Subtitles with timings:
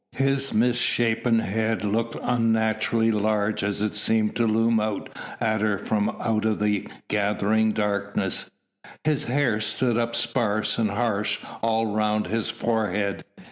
[0.15, 6.09] His misshapen head looked unnaturally large as it seemed to loom out at her from
[6.19, 8.49] out the gathering darkness,
[9.03, 13.23] his hair stood up sparse and harsh all round his forehead.